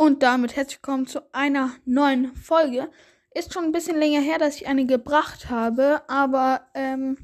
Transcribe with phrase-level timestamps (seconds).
[0.00, 2.90] Und damit herzlich willkommen zu einer neuen Folge.
[3.34, 7.18] Ist schon ein bisschen länger her, dass ich eine gebracht habe, aber ähm,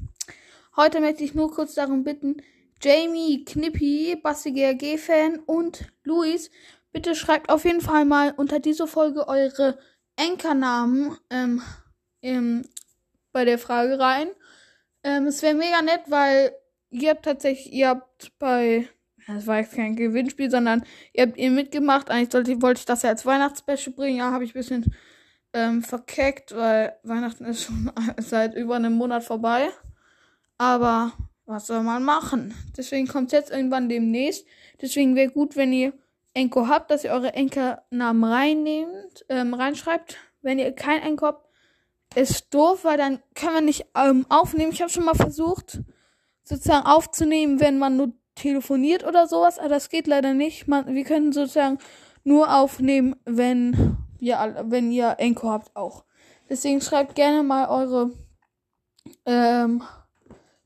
[0.75, 2.37] heute möchte ich nur kurz darum bitten,
[2.79, 6.51] Jamie, Knippi, Basti GRG-Fan und Luis,
[6.91, 9.79] bitte schreibt auf jeden Fall mal unter diese Folge eure
[10.15, 11.63] Enkernamen ähm,
[12.21, 12.61] ähm,
[13.31, 14.27] bei der Frage rein.
[15.03, 16.55] Ähm, es wäre mega nett, weil
[16.91, 18.87] ihr habt tatsächlich, ihr habt bei
[19.27, 20.83] das war jetzt kein Gewinnspiel, sondern
[21.13, 22.09] ihr habt ihr mitgemacht.
[22.09, 24.17] Eigentlich sollte, wollte ich das ja als Weihnachtsspecial bringen.
[24.17, 24.95] Ja, habe ich ein bisschen
[25.53, 29.69] ähm, verkeckt, weil Weihnachten ist schon seit über einem Monat vorbei.
[30.57, 31.11] Aber
[31.45, 32.53] was soll man machen?
[32.77, 34.45] Deswegen kommt jetzt irgendwann demnächst.
[34.81, 35.93] Deswegen wäre gut, wenn ihr
[36.33, 40.17] Enko habt, dass ihr eure Enkernamen reinnehmt, ähm, reinschreibt.
[40.41, 41.49] Wenn ihr kein Enko habt,
[42.15, 44.71] ist doof, weil dann können wir nicht ähm, aufnehmen.
[44.71, 45.81] Ich habe schon mal versucht,
[46.43, 50.67] sozusagen aufzunehmen, wenn man nur telefoniert oder sowas, aber das geht leider nicht.
[50.67, 51.79] Man, wir können sozusagen
[52.23, 56.03] nur aufnehmen, wenn ihr, wenn ihr Enko habt auch.
[56.49, 58.11] Deswegen schreibt gerne mal eure
[59.25, 59.83] ähm,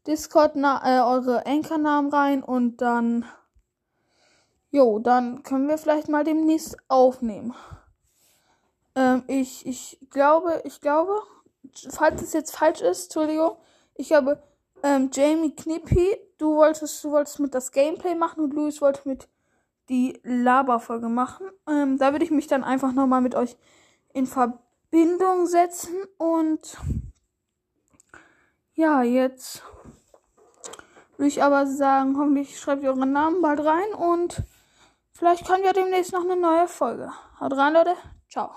[0.08, 3.26] Discord, äh, eure Anchor-Namen rein und dann,
[4.72, 7.54] jo, dann können wir vielleicht mal demnächst aufnehmen.
[8.96, 11.22] Ähm, ich, ich glaube, ich glaube,
[11.90, 13.58] falls es jetzt falsch ist, Entschuldigung,
[13.96, 14.42] ich habe
[14.84, 19.28] ähm, Jamie Knippi, du wolltest, du wolltest mit das Gameplay machen und Luis wollte mit
[19.90, 21.48] die Laberfolge machen.
[21.68, 23.58] Ähm, da würde ich mich dann einfach nochmal mit euch
[24.14, 26.78] in Verbindung setzen und
[28.74, 29.64] ja, jetzt
[31.18, 34.44] würde ich aber sagen, hoffentlich schreibt ihr euren Namen bald rein und
[35.12, 37.12] vielleicht kommen wir demnächst noch eine neue Folge.
[37.40, 37.96] Haut rein, Leute.
[38.30, 38.52] Ciao.